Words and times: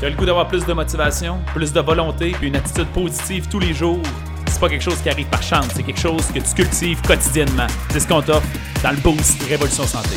Tu 0.00 0.06
as 0.06 0.10
le 0.10 0.16
goût 0.16 0.26
d'avoir 0.26 0.48
plus 0.48 0.66
de 0.66 0.72
motivation, 0.72 1.40
plus 1.54 1.72
de 1.72 1.80
volonté, 1.80 2.32
puis 2.32 2.48
une 2.48 2.56
attitude 2.56 2.88
positive 2.88 3.48
tous 3.48 3.60
les 3.60 3.72
jours? 3.72 4.02
C'est 4.48 4.58
pas 4.58 4.68
quelque 4.68 4.82
chose 4.82 5.00
qui 5.00 5.08
arrive 5.08 5.28
par 5.28 5.42
chance, 5.42 5.68
c'est 5.72 5.84
quelque 5.84 6.00
chose 6.00 6.26
que 6.32 6.40
tu 6.40 6.54
cultives 6.54 7.00
quotidiennement. 7.02 7.68
C'est 7.90 8.00
ce 8.00 8.08
qu'on 8.08 8.20
t'offre 8.20 8.46
dans 8.82 8.90
le 8.90 8.96
Boost 8.96 9.40
Révolution 9.44 9.84
Santé. 9.84 10.16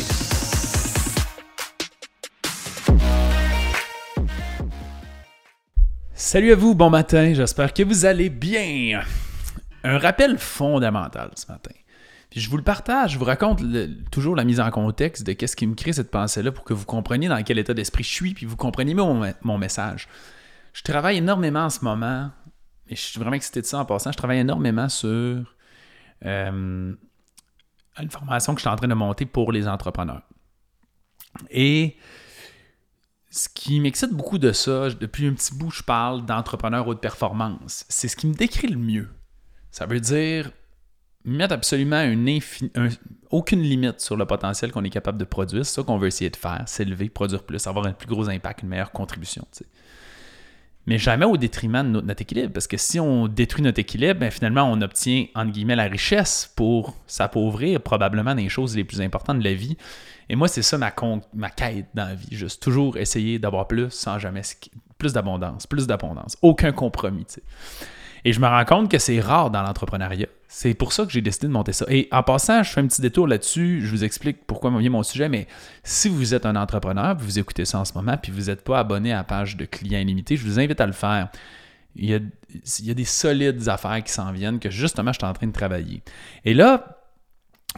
Salut 6.12 6.52
à 6.52 6.56
vous, 6.56 6.74
bon 6.74 6.90
matin, 6.90 7.32
j'espère 7.32 7.72
que 7.72 7.84
vous 7.84 8.04
allez 8.04 8.30
bien. 8.30 9.00
Un 9.84 9.98
rappel 9.98 10.38
fondamental 10.38 11.30
ce 11.36 11.50
matin. 11.50 11.70
Puis 12.30 12.40
je 12.40 12.50
vous 12.50 12.58
le 12.58 12.62
partage, 12.62 13.12
je 13.12 13.18
vous 13.18 13.24
raconte 13.24 13.62
toujours 14.10 14.36
la 14.36 14.44
mise 14.44 14.60
en 14.60 14.70
contexte 14.70 15.26
de 15.26 15.32
qu'est-ce 15.32 15.56
qui 15.56 15.66
me 15.66 15.74
crée 15.74 15.94
cette 15.94 16.10
pensée-là 16.10 16.52
pour 16.52 16.64
que 16.64 16.74
vous 16.74 16.84
compreniez 16.84 17.28
dans 17.28 17.42
quel 17.42 17.58
état 17.58 17.72
d'esprit 17.72 18.04
je 18.04 18.12
suis, 18.12 18.34
puis 18.34 18.44
vous 18.44 18.56
compreniez 18.56 18.94
mon, 18.94 19.32
mon 19.42 19.58
message. 19.58 20.08
Je 20.74 20.82
travaille 20.82 21.16
énormément 21.18 21.64
en 21.64 21.70
ce 21.70 21.84
moment, 21.84 22.30
et 22.88 22.96
je 22.96 23.00
suis 23.00 23.18
vraiment 23.18 23.36
excité 23.36 23.62
de 23.62 23.66
ça 23.66 23.78
en 23.78 23.84
passant, 23.86 24.12
je 24.12 24.18
travaille 24.18 24.38
énormément 24.38 24.90
sur 24.90 25.08
euh, 26.26 26.94
une 27.98 28.10
formation 28.10 28.54
que 28.54 28.60
je 28.60 28.62
suis 28.62 28.70
en 28.70 28.76
train 28.76 28.88
de 28.88 28.94
monter 28.94 29.24
pour 29.24 29.50
les 29.50 29.66
entrepreneurs. 29.66 30.22
Et 31.50 31.96
ce 33.30 33.48
qui 33.48 33.80
m'excite 33.80 34.12
beaucoup 34.12 34.38
de 34.38 34.52
ça, 34.52 34.90
depuis 34.90 35.26
un 35.26 35.34
petit 35.34 35.54
bout, 35.54 35.70
je 35.70 35.82
parle 35.82 36.24
d'entrepreneur 36.24 36.86
haute 36.86 37.00
performance. 37.00 37.84
C'est 37.88 38.08
ce 38.08 38.16
qui 38.16 38.26
me 38.26 38.34
décrit 38.34 38.68
le 38.68 38.78
mieux. 38.78 39.08
Ça 39.70 39.86
veut 39.86 40.00
dire 40.00 40.50
mettre 41.28 41.54
absolument 41.54 42.02
une 42.02 42.40
aucune 43.30 43.62
limite 43.62 44.00
sur 44.00 44.16
le 44.16 44.26
potentiel 44.26 44.72
qu'on 44.72 44.84
est 44.84 44.90
capable 44.90 45.18
de 45.18 45.24
produire. 45.24 45.64
C'est 45.66 45.74
ça 45.74 45.82
qu'on 45.82 45.98
veut 45.98 46.08
essayer 46.08 46.30
de 46.30 46.36
faire, 46.36 46.62
s'élever, 46.66 47.08
produire 47.08 47.42
plus, 47.42 47.66
avoir 47.66 47.86
un 47.86 47.92
plus 47.92 48.08
gros 48.08 48.28
impact, 48.28 48.62
une 48.62 48.68
meilleure 48.68 48.92
contribution. 48.92 49.46
Mais 50.86 50.96
jamais 50.96 51.26
au 51.26 51.36
détriment 51.36 51.92
de 51.92 52.00
notre, 52.00 52.22
équilibre, 52.22 52.50
parce 52.52 52.66
que 52.66 52.78
si 52.78 52.98
on 52.98 53.28
détruit 53.28 53.62
notre 53.62 53.78
équilibre, 53.78 54.20
ben, 54.20 54.30
finalement, 54.30 54.62
on 54.62 54.80
obtient, 54.80 55.26
entre 55.34 55.52
guillemets, 55.52 55.76
la 55.76 55.84
richesse 55.84 56.50
pour 56.56 56.96
s'appauvrir 57.06 57.82
probablement 57.82 58.34
des 58.34 58.48
choses 58.48 58.74
les 58.74 58.84
plus 58.84 59.02
importantes 59.02 59.38
de 59.38 59.44
la 59.44 59.52
vie. 59.52 59.76
Et 60.30 60.36
moi, 60.36 60.48
c'est 60.48 60.62
ça 60.62 60.78
ma, 60.78 60.94
ma 61.34 61.50
quête 61.50 61.86
dans 61.92 62.06
la 62.06 62.14
vie, 62.14 62.34
juste 62.34 62.62
toujours 62.62 62.96
essayer 62.96 63.38
d'avoir 63.38 63.68
plus 63.68 63.90
sans 63.90 64.18
jamais... 64.18 64.42
Plus 64.96 65.12
d'abondance, 65.12 65.64
plus 65.66 65.86
d'abondance, 65.86 66.36
aucun 66.42 66.72
compromis. 66.72 67.24
Et 68.24 68.32
je 68.32 68.40
me 68.40 68.46
rends 68.46 68.64
compte 68.64 68.90
que 68.90 68.98
c'est 68.98 69.20
rare 69.20 69.50
dans 69.50 69.62
l'entrepreneuriat. 69.62 70.26
C'est 70.48 70.74
pour 70.74 70.92
ça 70.92 71.04
que 71.04 71.12
j'ai 71.12 71.20
décidé 71.20 71.46
de 71.46 71.52
monter 71.52 71.72
ça. 71.72 71.84
Et 71.88 72.08
en 72.10 72.22
passant, 72.22 72.62
je 72.62 72.70
fais 72.70 72.80
un 72.80 72.86
petit 72.86 73.02
détour 73.02 73.28
là-dessus. 73.28 73.82
Je 73.82 73.90
vous 73.90 74.04
explique 74.04 74.46
pourquoi 74.46 74.70
vient 74.78 74.90
mon 74.90 75.02
sujet. 75.02 75.28
Mais 75.28 75.46
si 75.84 76.08
vous 76.08 76.34
êtes 76.34 76.46
un 76.46 76.56
entrepreneur, 76.56 77.16
vous 77.18 77.38
écoutez 77.38 77.64
ça 77.64 77.78
en 77.78 77.84
ce 77.84 77.92
moment, 77.94 78.16
puis 78.16 78.32
vous 78.32 78.44
n'êtes 78.44 78.64
pas 78.64 78.78
abonné 78.78 79.12
à 79.12 79.16
la 79.16 79.24
page 79.24 79.56
de 79.56 79.64
clients 79.64 80.00
illimités, 80.00 80.36
je 80.36 80.44
vous 80.44 80.58
invite 80.58 80.80
à 80.80 80.86
le 80.86 80.92
faire. 80.92 81.28
Il 81.96 82.08
y 82.08 82.14
a, 82.14 82.18
il 82.78 82.86
y 82.86 82.90
a 82.90 82.94
des 82.94 83.04
solides 83.04 83.68
affaires 83.68 84.02
qui 84.02 84.12
s'en 84.12 84.32
viennent 84.32 84.58
que 84.58 84.70
justement, 84.70 85.12
je 85.12 85.18
suis 85.18 85.26
en 85.26 85.32
train 85.32 85.46
de 85.46 85.52
travailler. 85.52 86.02
Et 86.44 86.54
là, 86.54 86.97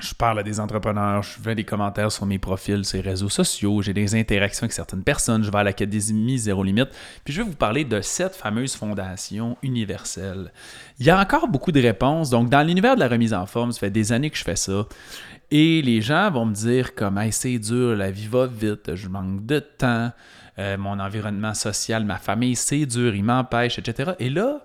je 0.01 0.15
parle 0.15 0.39
à 0.39 0.43
des 0.43 0.61
entrepreneurs, 0.61 1.23
je 1.23 1.41
fais 1.41 1.55
des 1.55 1.65
commentaires 1.65 2.11
sur 2.11 2.27
mes 2.27 2.39
profils, 2.39 2.85
sur 2.85 3.03
les 3.03 3.09
réseaux 3.09 3.29
sociaux, 3.29 3.83
j'ai 3.83 3.93
des 3.93 4.15
interactions 4.15 4.65
avec 4.65 4.73
certaines 4.73 5.03
personnes, 5.03 5.43
je 5.43 5.51
vais 5.51 5.59
à 5.59 5.65
l'Académie 5.65 6.39
Zéro 6.39 6.63
Limite, 6.63 6.89
puis 7.25 7.35
je 7.35 7.43
vais 7.43 7.49
vous 7.49 7.57
parler 7.57 7.85
de 7.85 8.01
cette 8.01 8.35
fameuse 8.35 8.75
fondation 8.75 9.57
universelle. 9.63 10.53
Il 10.99 11.07
y 11.07 11.11
a 11.11 11.21
encore 11.21 11.49
beaucoup 11.49 11.73
de 11.73 11.81
réponses, 11.81 12.31
donc 12.31 12.49
dans 12.49 12.67
l'univers 12.67 12.95
de 12.95 13.01
la 13.01 13.09
remise 13.09 13.35
en 13.35 13.47
forme, 13.47 13.73
ça 13.73 13.81
fait 13.81 13.91
des 13.91 14.13
années 14.13 14.31
que 14.31 14.39
je 14.39 14.45
fais 14.45 14.57
ça, 14.57 14.87
et 15.51 15.83
les 15.83 16.01
gens 16.01 16.31
vont 16.31 16.47
me 16.47 16.55
dire 16.55 16.95
comme 16.95 17.21
c'est 17.31 17.59
dur, 17.59 17.97
la 17.97 18.11
vie 18.11 18.29
va 18.29 18.47
vite, 18.47 18.95
je 18.95 19.09
manque 19.09 19.45
de 19.47 19.59
temps, 19.59 20.13
euh, 20.59 20.77
mon 20.77 21.01
environnement 21.01 21.55
social, 21.55 22.05
ma 22.05 22.19
famille, 22.19 22.57
c'est 22.57 22.87
dur, 22.87 23.15
il 23.15 23.25
m'empêche, 23.25 23.79
etc. 23.79 24.13
Et 24.19 24.31
là, 24.31 24.65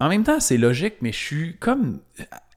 en 0.00 0.08
même 0.08 0.24
temps, 0.24 0.40
c'est 0.40 0.58
logique, 0.58 0.94
mais 1.00 1.12
je 1.12 1.18
suis 1.18 1.56
comme 1.58 2.00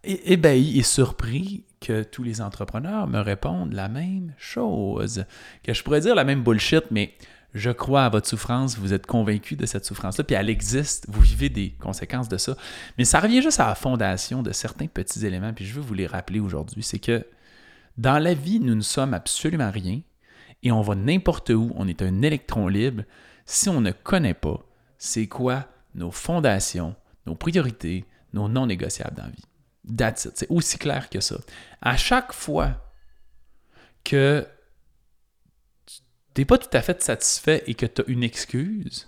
ébahi 0.03 0.79
et 0.79 0.83
surpris 0.83 1.64
que 1.79 2.03
tous 2.03 2.23
les 2.23 2.41
entrepreneurs 2.41 3.07
me 3.07 3.19
répondent 3.19 3.73
la 3.73 3.89
même 3.89 4.33
chose. 4.37 5.25
Que 5.63 5.73
je 5.73 5.83
pourrais 5.83 6.01
dire 6.01 6.15
la 6.15 6.23
même 6.23 6.43
bullshit, 6.43 6.85
mais 6.91 7.13
je 7.53 7.71
crois 7.71 8.03
à 8.03 8.09
votre 8.09 8.27
souffrance, 8.27 8.77
vous 8.77 8.93
êtes 8.93 9.05
convaincu 9.05 9.55
de 9.55 9.65
cette 9.65 9.85
souffrance-là, 9.85 10.25
puis 10.25 10.35
elle 10.35 10.49
existe, 10.49 11.05
vous 11.07 11.21
vivez 11.21 11.47
des 11.49 11.71
conséquences 11.79 12.27
de 12.27 12.37
ça. 12.37 12.57
Mais 12.97 13.05
ça 13.05 13.21
revient 13.21 13.41
juste 13.41 13.61
à 13.61 13.67
la 13.67 13.75
fondation 13.75 14.43
de 14.43 14.51
certains 14.51 14.87
petits 14.87 15.25
éléments, 15.25 15.53
puis 15.53 15.65
je 15.65 15.73
veux 15.73 15.81
vous 15.81 15.93
les 15.93 16.07
rappeler 16.07 16.41
aujourd'hui. 16.41 16.83
C'est 16.83 16.99
que 16.99 17.25
dans 17.97 18.19
la 18.19 18.33
vie, 18.33 18.59
nous 18.59 18.75
ne 18.75 18.81
sommes 18.81 19.13
absolument 19.13 19.71
rien 19.71 20.01
et 20.63 20.71
on 20.71 20.81
va 20.81 20.95
n'importe 20.95 21.51
où, 21.51 21.71
on 21.75 21.87
est 21.87 22.01
un 22.01 22.21
électron 22.21 22.67
libre 22.67 23.03
si 23.45 23.69
on 23.69 23.79
ne 23.79 23.91
connaît 23.91 24.33
pas 24.33 24.65
c'est 24.97 25.27
quoi 25.27 25.67
nos 25.93 26.11
fondations, 26.11 26.95
nos 27.25 27.35
priorités, 27.35 28.05
nos 28.33 28.49
non 28.49 28.65
négociables 28.65 29.15
dans 29.15 29.23
la 29.23 29.29
vie? 29.29 29.45
C'est 30.15 30.49
aussi 30.49 30.77
clair 30.77 31.09
que 31.09 31.19
ça. 31.19 31.37
À 31.81 31.97
chaque 31.97 32.33
fois 32.33 32.91
que 34.03 34.47
tu 35.85 36.41
n'es 36.41 36.45
pas 36.45 36.57
tout 36.57 36.69
à 36.73 36.81
fait 36.81 37.01
satisfait 37.01 37.63
et 37.67 37.75
que 37.75 37.85
tu 37.85 38.01
as 38.01 38.05
une 38.07 38.23
excuse, 38.23 39.07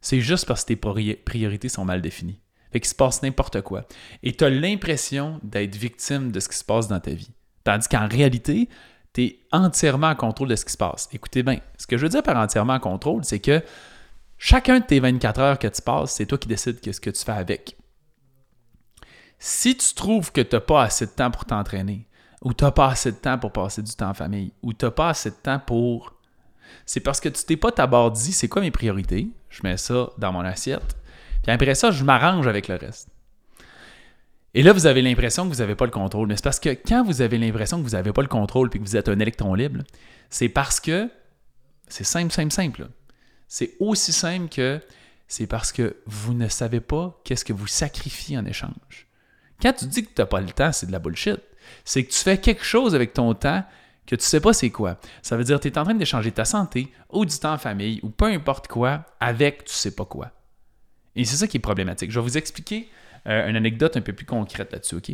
c'est 0.00 0.20
juste 0.20 0.46
parce 0.46 0.64
que 0.64 0.74
tes 0.74 1.16
priorités 1.16 1.68
sont 1.68 1.84
mal 1.84 2.02
définies. 2.02 2.40
Fait 2.72 2.80
qu'il 2.80 2.88
se 2.88 2.94
passe 2.94 3.22
n'importe 3.22 3.60
quoi. 3.60 3.86
Et 4.22 4.34
tu 4.34 4.44
as 4.44 4.50
l'impression 4.50 5.38
d'être 5.42 5.76
victime 5.76 6.32
de 6.32 6.40
ce 6.40 6.48
qui 6.48 6.56
se 6.56 6.64
passe 6.64 6.88
dans 6.88 7.00
ta 7.00 7.12
vie. 7.12 7.30
Tandis 7.64 7.86
qu'en 7.86 8.08
réalité, 8.08 8.68
tu 9.12 9.24
es 9.24 9.38
entièrement 9.52 10.08
en 10.08 10.14
contrôle 10.14 10.48
de 10.48 10.56
ce 10.56 10.64
qui 10.64 10.72
se 10.72 10.78
passe. 10.78 11.08
Écoutez 11.12 11.42
bien, 11.42 11.60
ce 11.76 11.86
que 11.86 11.96
je 11.96 12.02
veux 12.02 12.08
dire 12.08 12.22
par 12.22 12.36
entièrement 12.36 12.74
en 12.74 12.80
contrôle, 12.80 13.24
c'est 13.24 13.40
que 13.40 13.62
chacun 14.38 14.80
de 14.80 14.84
tes 14.84 15.00
24 15.00 15.40
heures 15.40 15.58
que 15.58 15.68
tu 15.68 15.82
passes, 15.82 16.12
c'est 16.12 16.26
toi 16.26 16.38
qui 16.38 16.48
décides 16.48 16.78
ce 16.82 17.00
que 17.00 17.10
tu 17.10 17.22
fais 17.22 17.32
avec. 17.32 17.76
Si 19.44 19.76
tu 19.76 19.92
trouves 19.94 20.30
que 20.30 20.40
tu 20.40 20.54
n'as 20.54 20.60
pas 20.60 20.84
assez 20.84 21.04
de 21.04 21.10
temps 21.10 21.32
pour 21.32 21.44
t'entraîner, 21.44 22.06
ou 22.42 22.54
tu 22.54 22.62
n'as 22.62 22.70
pas 22.70 22.86
assez 22.86 23.10
de 23.10 23.16
temps 23.16 23.40
pour 23.40 23.50
passer 23.50 23.82
du 23.82 23.90
temps 23.92 24.10
en 24.10 24.14
famille, 24.14 24.52
ou 24.62 24.72
tu 24.72 24.84
n'as 24.84 24.92
pas 24.92 25.08
assez 25.08 25.30
de 25.30 25.34
temps 25.34 25.58
pour... 25.58 26.14
C'est 26.86 27.00
parce 27.00 27.18
que 27.18 27.28
tu 27.28 27.44
t'es 27.44 27.56
pas 27.56 27.72
d'abord 27.72 28.12
dit 28.12 28.32
c'est 28.32 28.46
quoi 28.46 28.62
mes 28.62 28.70
priorités, 28.70 29.30
je 29.50 29.62
mets 29.64 29.76
ça 29.78 30.10
dans 30.16 30.30
mon 30.30 30.42
assiette, 30.42 30.96
puis 31.42 31.50
après 31.50 31.74
ça, 31.74 31.90
je 31.90 32.04
m'arrange 32.04 32.46
avec 32.46 32.68
le 32.68 32.76
reste. 32.76 33.08
Et 34.54 34.62
là, 34.62 34.72
vous 34.72 34.86
avez 34.86 35.02
l'impression 35.02 35.48
que 35.48 35.52
vous 35.52 35.58
n'avez 35.58 35.74
pas 35.74 35.86
le 35.86 35.90
contrôle. 35.90 36.28
Mais 36.28 36.36
c'est 36.36 36.44
parce 36.44 36.60
que 36.60 36.68
quand 36.68 37.02
vous 37.02 37.20
avez 37.20 37.36
l'impression 37.36 37.78
que 37.78 37.82
vous 37.82 37.96
n'avez 37.96 38.12
pas 38.12 38.22
le 38.22 38.28
contrôle 38.28 38.70
puis 38.70 38.78
que 38.78 38.84
vous 38.84 38.96
êtes 38.96 39.08
un 39.08 39.18
électron 39.18 39.54
libre, 39.54 39.82
c'est 40.30 40.50
parce 40.50 40.78
que 40.78 41.10
c'est 41.88 42.04
simple, 42.04 42.32
simple, 42.32 42.52
simple. 42.52 42.88
C'est 43.48 43.74
aussi 43.80 44.12
simple 44.12 44.48
que 44.48 44.80
c'est 45.26 45.48
parce 45.48 45.72
que 45.72 45.96
vous 46.06 46.32
ne 46.32 46.46
savez 46.46 46.80
pas 46.80 47.20
qu'est-ce 47.24 47.44
que 47.44 47.52
vous 47.52 47.66
sacrifiez 47.66 48.38
en 48.38 48.46
échange. 48.46 49.08
Quand 49.62 49.72
tu 49.72 49.86
dis 49.86 50.02
que 50.02 50.08
tu 50.08 50.20
n'as 50.20 50.26
pas 50.26 50.40
le 50.40 50.50
temps, 50.50 50.72
c'est 50.72 50.86
de 50.86 50.92
la 50.92 50.98
bullshit. 50.98 51.40
C'est 51.84 52.04
que 52.04 52.10
tu 52.10 52.18
fais 52.18 52.38
quelque 52.38 52.64
chose 52.64 52.94
avec 52.94 53.14
ton 53.14 53.32
temps 53.34 53.64
que 54.06 54.16
tu 54.16 54.20
ne 54.20 54.26
sais 54.26 54.40
pas 54.40 54.52
c'est 54.52 54.70
quoi. 54.70 54.98
Ça 55.22 55.36
veut 55.36 55.44
dire 55.44 55.58
que 55.58 55.62
tu 55.62 55.68
es 55.68 55.78
en 55.78 55.84
train 55.84 55.94
d'échanger 55.94 56.32
ta 56.32 56.44
santé 56.44 56.92
ou 57.10 57.24
du 57.24 57.38
temps 57.38 57.52
en 57.52 57.58
famille 57.58 58.00
ou 58.02 58.10
peu 58.10 58.26
importe 58.26 58.66
quoi 58.66 59.04
avec 59.20 59.64
tu 59.64 59.72
sais 59.72 59.94
pas 59.94 60.04
quoi. 60.04 60.32
Et 61.14 61.24
c'est 61.24 61.36
ça 61.36 61.46
qui 61.46 61.58
est 61.58 61.60
problématique. 61.60 62.10
Je 62.10 62.18
vais 62.18 62.24
vous 62.24 62.36
expliquer 62.36 62.88
euh, 63.26 63.48
une 63.48 63.56
anecdote 63.56 63.96
un 63.96 64.00
peu 64.00 64.12
plus 64.12 64.26
concrète 64.26 64.72
là-dessus, 64.72 64.96
OK? 64.96 65.10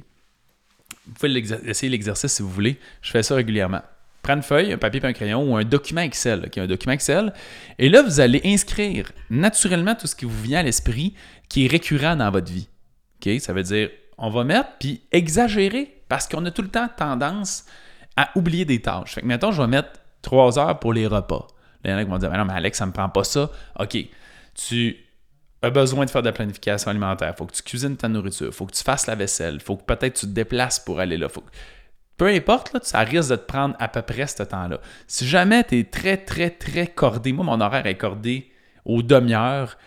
Vous 1.06 1.12
pouvez 1.14 1.38
essayer 1.66 1.90
l'exercice 1.90 2.32
si 2.32 2.42
vous 2.42 2.50
voulez. 2.50 2.78
Je 3.02 3.10
fais 3.10 3.22
ça 3.22 3.34
régulièrement. 3.34 3.82
Prends 4.22 4.36
une 4.36 4.42
feuille, 4.42 4.72
un 4.72 4.78
papier 4.78 5.00
et 5.02 5.06
un 5.06 5.12
crayon 5.12 5.52
ou 5.52 5.56
un 5.56 5.64
document 5.64 6.00
Excel, 6.00 6.50
un 6.56 6.66
document 6.66 6.92
Excel. 6.92 7.32
Et 7.78 7.88
là, 7.88 8.02
vous 8.02 8.20
allez 8.20 8.40
inscrire 8.44 9.12
naturellement 9.30 9.94
tout 9.94 10.06
ce 10.06 10.16
qui 10.16 10.24
vous 10.24 10.42
vient 10.42 10.60
à 10.60 10.62
l'esprit 10.62 11.14
qui 11.48 11.66
est 11.66 11.68
récurrent 11.68 12.16
dans 12.16 12.30
votre 12.30 12.50
vie. 12.50 12.68
OK? 13.20 13.40
Ça 13.40 13.52
veut 13.52 13.62
dire 13.62 13.90
on 14.18 14.30
va 14.30 14.44
mettre, 14.44 14.70
puis 14.78 15.02
exagérer, 15.12 16.02
parce 16.08 16.28
qu'on 16.28 16.44
a 16.44 16.50
tout 16.50 16.62
le 16.62 16.68
temps 16.68 16.88
tendance 16.96 17.64
à 18.16 18.30
oublier 18.34 18.64
des 18.64 18.82
tâches. 18.82 19.14
Fait 19.14 19.20
que, 19.20 19.26
mettons, 19.26 19.52
je 19.52 19.62
vais 19.62 19.68
mettre 19.68 19.90
trois 20.22 20.58
heures 20.58 20.78
pour 20.80 20.92
les 20.92 21.06
repas. 21.06 21.46
Les 21.84 21.92
gens 21.92 22.04
vont 22.08 22.18
dire, 22.18 22.30
non, 22.32 22.44
mais 22.44 22.54
Alex, 22.54 22.78
ça 22.78 22.84
ne 22.84 22.90
me 22.90 22.94
prend 22.94 23.08
pas 23.08 23.22
ça. 23.22 23.50
OK, 23.78 23.96
tu 24.54 24.96
as 25.62 25.70
besoin 25.70 26.04
de 26.04 26.10
faire 26.10 26.22
de 26.22 26.26
la 26.26 26.32
planification 26.32 26.90
alimentaire. 26.90 27.32
Il 27.32 27.38
faut 27.38 27.46
que 27.46 27.54
tu 27.54 27.62
cuisines 27.62 27.96
ta 27.96 28.08
nourriture. 28.08 28.48
Il 28.48 28.52
faut 28.52 28.66
que 28.66 28.74
tu 28.74 28.82
fasses 28.82 29.06
la 29.06 29.14
vaisselle. 29.14 29.54
Il 29.54 29.60
faut 29.60 29.76
que 29.76 29.84
peut-être 29.84 30.14
tu 30.14 30.26
te 30.26 30.32
déplaces 30.32 30.80
pour 30.80 30.98
aller 30.98 31.16
là. 31.16 31.28
Faut 31.28 31.44
Peu 32.16 32.26
importe, 32.26 32.72
là, 32.72 32.80
ça 32.82 32.98
risque 33.00 33.30
de 33.30 33.36
te 33.36 33.46
prendre 33.46 33.76
à 33.78 33.86
peu 33.86 34.02
près 34.02 34.26
ce 34.26 34.42
temps-là. 34.42 34.80
Si 35.06 35.26
jamais 35.28 35.62
tu 35.62 35.78
es 35.78 35.84
très, 35.84 36.16
très, 36.16 36.50
très 36.50 36.88
cordé, 36.88 37.32
moi, 37.32 37.44
mon 37.44 37.60
horaire 37.60 37.86
est 37.86 37.96
cordé 37.96 38.50
aux 38.84 39.02
demi-heures 39.02 39.78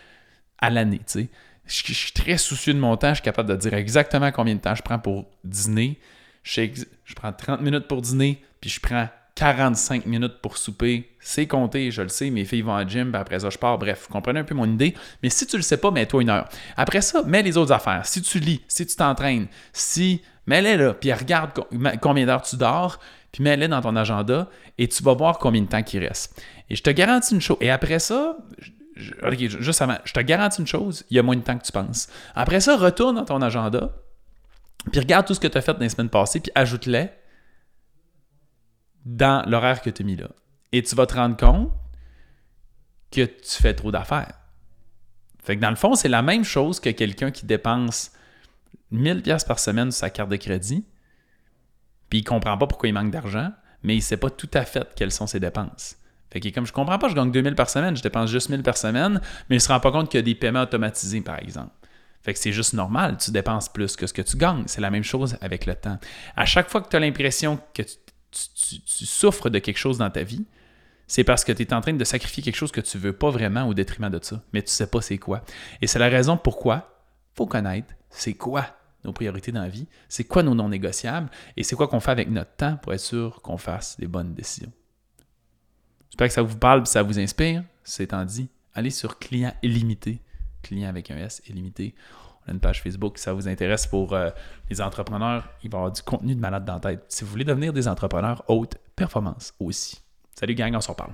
à 0.57 0.69
l'année, 0.69 0.99
tu 0.99 1.03
sais 1.23 1.29
je, 1.65 1.93
suis 1.93 2.11
très 2.11 2.37
soucieux 2.37 2.73
de 2.73 2.79
mon 2.79 2.97
temps. 2.97 3.09
Je 3.09 3.15
suis 3.15 3.23
capable 3.23 3.49
de 3.49 3.55
dire 3.55 3.73
exactement 3.73 4.31
combien 4.31 4.55
de 4.55 4.59
temps 4.59 4.75
je 4.75 4.81
prends 4.81 4.99
pour 4.99 5.25
dîner. 5.43 5.99
Je, 6.43 6.65
prends 7.15 7.31
30 7.31 7.61
minutes 7.61 7.87
pour 7.87 8.01
dîner, 8.01 8.43
puis 8.59 8.69
je 8.69 8.79
prends 8.79 9.07
45 9.35 10.05
minutes 10.05 10.41
pour 10.41 10.57
souper. 10.57 11.09
C'est 11.19 11.47
compté, 11.47 11.91
je 11.91 12.01
le 12.01 12.09
sais. 12.09 12.29
Mes 12.29 12.45
filles 12.45 12.63
vont 12.63 12.75
à 12.75 12.85
gym, 12.85 13.11
puis 13.11 13.21
après 13.21 13.39
ça, 13.39 13.49
je 13.49 13.57
pars. 13.57 13.77
Bref, 13.77 14.05
vous 14.07 14.13
comprenez 14.13 14.39
un 14.39 14.43
peu 14.43 14.55
mon 14.55 14.65
idée. 14.65 14.95
Mais 15.23 15.29
si 15.29 15.45
tu 15.45 15.55
le 15.55 15.61
sais 15.61 15.77
pas, 15.77 15.91
mets-toi 15.91 16.23
une 16.23 16.29
heure. 16.29 16.49
Après 16.77 17.01
ça, 17.01 17.23
mets 17.23 17.43
les 17.43 17.57
autres 17.57 17.71
affaires. 17.71 18.05
Si 18.05 18.21
tu 18.21 18.39
lis, 18.39 18.61
si 18.67 18.85
tu 18.85 18.95
t'entraînes, 18.95 19.47
si. 19.73 20.21
Mets-les 20.47 20.75
là, 20.75 20.95
puis 20.95 21.13
regarde 21.13 21.51
combien 22.01 22.25
d'heures 22.25 22.41
tu 22.41 22.55
dors, 22.55 22.99
puis 23.31 23.43
mets-les 23.43 23.67
dans 23.67 23.79
ton 23.79 23.95
agenda, 23.95 24.49
et 24.79 24.87
tu 24.87 25.03
vas 25.03 25.13
voir 25.13 25.37
combien 25.37 25.61
de 25.61 25.67
temps 25.67 25.83
il 25.93 25.99
reste. 25.99 26.43
Et 26.67 26.75
je 26.75 26.81
te 26.81 26.89
garantis 26.89 27.35
une 27.35 27.41
chose. 27.41 27.57
Et 27.61 27.69
après 27.69 27.99
ça, 27.99 28.37
OK, 28.97 29.37
juste 29.37 29.81
avant, 29.81 29.97
je 30.03 30.13
te 30.13 30.19
garantis 30.19 30.59
une 30.59 30.67
chose, 30.67 31.05
il 31.09 31.15
y 31.15 31.19
a 31.19 31.23
moins 31.23 31.35
de 31.35 31.41
temps 31.41 31.57
que 31.57 31.63
tu 31.63 31.71
penses. 31.71 32.09
Après 32.35 32.59
ça, 32.59 32.75
retourne 32.75 33.15
dans 33.15 33.25
ton 33.25 33.41
agenda, 33.41 33.91
puis 34.91 34.99
regarde 34.99 35.25
tout 35.25 35.33
ce 35.33 35.39
que 35.39 35.47
tu 35.47 35.57
as 35.57 35.61
fait 35.61 35.73
dans 35.73 35.79
les 35.79 35.89
semaines 35.89 36.09
passées, 36.09 36.39
puis 36.39 36.51
ajoute-les 36.55 37.09
dans 39.05 39.47
l'horaire 39.49 39.81
que 39.81 39.89
tu 39.89 40.01
as 40.01 40.05
mis 40.05 40.15
là. 40.15 40.27
Et 40.71 40.83
tu 40.83 40.95
vas 40.95 41.05
te 41.05 41.15
rendre 41.15 41.37
compte 41.37 41.71
que 43.11 43.25
tu 43.25 43.61
fais 43.61 43.73
trop 43.73 43.91
d'affaires. 43.91 44.39
Fait 45.43 45.55
que 45.55 45.61
dans 45.61 45.69
le 45.69 45.75
fond, 45.75 45.95
c'est 45.95 46.09
la 46.09 46.21
même 46.21 46.43
chose 46.43 46.79
que 46.79 46.89
quelqu'un 46.89 47.31
qui 47.31 47.45
dépense 47.45 48.11
1000 48.91 49.21
pièces 49.21 49.43
par 49.43 49.59
semaine 49.59 49.91
sur 49.91 49.99
sa 49.99 50.09
carte 50.09 50.29
de 50.29 50.35
crédit, 50.35 50.85
puis 52.09 52.19
il 52.19 52.23
comprend 52.23 52.57
pas 52.57 52.67
pourquoi 52.67 52.89
il 52.89 52.93
manque 52.93 53.11
d'argent, 53.11 53.51
mais 53.83 53.95
il 53.95 54.01
sait 54.01 54.17
pas 54.17 54.29
tout 54.29 54.49
à 54.53 54.65
fait 54.65 54.87
quelles 54.95 55.11
sont 55.11 55.27
ses 55.27 55.39
dépenses. 55.39 55.95
Fait 56.31 56.39
que 56.39 56.49
comme 56.49 56.65
je 56.65 56.71
comprends 56.71 56.97
pas, 56.97 57.09
je 57.09 57.15
gagne 57.15 57.31
2000 57.31 57.55
par 57.55 57.69
semaine, 57.69 57.95
je 57.95 58.01
dépense 58.01 58.29
juste 58.29 58.49
1000 58.49 58.63
par 58.63 58.77
semaine, 58.77 59.19
mais 59.49 59.57
il 59.57 59.61
se 59.61 59.67
rend 59.67 59.79
pas 59.79 59.91
compte 59.91 60.09
qu'il 60.09 60.17
y 60.17 60.23
a 60.23 60.23
des 60.23 60.35
paiements 60.35 60.61
automatisés, 60.61 61.21
par 61.21 61.39
exemple. 61.39 61.71
Fait 62.21 62.33
que 62.33 62.39
c'est 62.39 62.51
juste 62.53 62.73
normal, 62.73 63.17
tu 63.17 63.31
dépenses 63.31 63.67
plus 63.67 63.95
que 63.95 64.07
ce 64.07 64.13
que 64.13 64.21
tu 64.21 64.37
gagnes. 64.37 64.63
C'est 64.67 64.81
la 64.81 64.91
même 64.91 65.03
chose 65.03 65.37
avec 65.41 65.65
le 65.65 65.75
temps. 65.75 65.97
À 66.35 66.45
chaque 66.45 66.69
fois 66.69 66.81
que 66.81 66.89
tu 66.89 66.95
as 66.95 66.99
l'impression 66.99 67.59
que 67.73 67.81
tu, 67.81 68.79
souffres 69.05 69.49
de 69.49 69.59
quelque 69.59 69.77
chose 69.77 69.97
dans 69.97 70.09
ta 70.09 70.23
vie, 70.23 70.45
c'est 71.07 71.23
parce 71.25 71.43
que 71.43 71.51
tu 71.51 71.63
es 71.63 71.73
en 71.73 71.81
train 71.81 71.93
de 71.93 72.03
sacrifier 72.05 72.43
quelque 72.43 72.55
chose 72.55 72.71
que 72.71 72.79
tu 72.79 72.97
veux 72.97 73.11
pas 73.11 73.29
vraiment 73.29 73.67
au 73.67 73.73
détriment 73.73 74.09
de 74.09 74.19
ça, 74.21 74.41
mais 74.53 74.61
tu 74.61 74.71
sais 74.71 74.87
pas 74.87 75.01
c'est 75.01 75.17
quoi. 75.17 75.43
Et 75.81 75.87
c'est 75.87 75.99
la 75.99 76.07
raison 76.07 76.37
pourquoi 76.37 77.03
faut 77.33 77.47
connaître 77.47 77.93
c'est 78.09 78.33
quoi 78.33 78.67
nos 79.03 79.13
priorités 79.13 79.51
dans 79.51 79.63
la 79.63 79.69
vie, 79.69 79.87
c'est 80.07 80.25
quoi 80.25 80.43
nos 80.43 80.53
non 80.53 80.69
négociables 80.69 81.29
et 81.57 81.63
c'est 81.63 81.75
quoi 81.75 81.87
qu'on 81.87 81.99
fait 81.99 82.11
avec 82.11 82.29
notre 82.29 82.55
temps 82.55 82.77
pour 82.77 82.93
être 82.93 83.01
sûr 83.01 83.41
qu'on 83.41 83.57
fasse 83.57 83.99
des 83.99 84.07
bonnes 84.07 84.33
décisions. 84.33 84.71
J'espère 86.11 86.27
que 86.27 86.33
ça 86.33 86.41
vous 86.41 86.57
parle, 86.57 86.85
ça 86.85 87.03
vous 87.03 87.19
inspire. 87.19 87.63
C'est 87.83 88.03
étant 88.03 88.25
dit, 88.25 88.49
allez 88.73 88.89
sur 88.89 89.17
client 89.17 89.53
illimité, 89.63 90.21
client 90.61 90.89
avec 90.89 91.09
un 91.09 91.17
S 91.17 91.41
illimité. 91.47 91.95
On 92.45 92.51
a 92.51 92.53
une 92.53 92.59
page 92.59 92.81
Facebook, 92.81 93.17
si 93.17 93.23
ça 93.23 93.33
vous 93.33 93.47
intéresse 93.47 93.87
pour 93.87 94.13
euh, 94.13 94.29
les 94.69 94.81
entrepreneurs, 94.81 95.47
il 95.63 95.69
va 95.69 95.77
y 95.77 95.79
avoir 95.79 95.91
du 95.91 96.01
contenu 96.01 96.35
de 96.35 96.39
malade 96.41 96.65
dans 96.65 96.73
la 96.73 96.79
tête. 96.81 97.05
Si 97.07 97.23
vous 97.23 97.29
voulez 97.29 97.45
devenir 97.45 97.71
des 97.71 97.87
entrepreneurs 97.87 98.43
haute 98.49 98.75
performance 98.95 99.53
aussi. 99.59 100.01
Salut 100.35 100.53
gang, 100.53 100.75
on 100.75 100.81
s'en 100.81 100.95
parle. 100.95 101.13